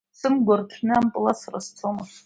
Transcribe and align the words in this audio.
Сымгәа 0.19 0.55
рҭәны 0.59 0.93
ампыл 0.97 1.25
асра 1.31 1.59
сцома? 1.65 2.03